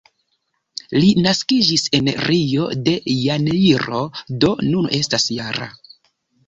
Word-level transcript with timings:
Li 1.03 1.11
naskiĝis 1.25 1.83
en 1.99 2.09
Rio 2.29 2.67
de 2.89 2.97
Janeiro, 3.29 4.05
do 4.45 4.55
nun 4.73 4.93
estas 5.03 5.33
-jara. 5.39 5.75